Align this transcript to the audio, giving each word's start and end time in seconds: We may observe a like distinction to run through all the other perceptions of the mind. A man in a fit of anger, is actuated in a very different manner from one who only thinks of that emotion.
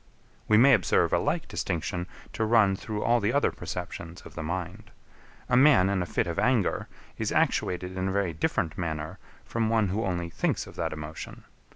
We 0.47 0.57
may 0.57 0.73
observe 0.73 1.13
a 1.13 1.19
like 1.19 1.47
distinction 1.47 2.07
to 2.33 2.43
run 2.43 2.75
through 2.75 3.03
all 3.03 3.19
the 3.19 3.31
other 3.31 3.51
perceptions 3.51 4.21
of 4.21 4.33
the 4.33 4.41
mind. 4.41 4.89
A 5.47 5.55
man 5.55 5.89
in 5.91 6.01
a 6.01 6.07
fit 6.07 6.25
of 6.25 6.39
anger, 6.39 6.87
is 7.19 7.31
actuated 7.31 7.95
in 7.95 8.07
a 8.07 8.11
very 8.11 8.33
different 8.33 8.79
manner 8.79 9.19
from 9.45 9.69
one 9.69 9.89
who 9.89 10.03
only 10.03 10.31
thinks 10.31 10.65
of 10.65 10.75
that 10.75 10.91
emotion. 10.91 11.43